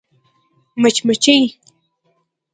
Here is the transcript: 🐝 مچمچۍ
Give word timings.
🐝 0.81 0.97
مچمچۍ 1.07 1.41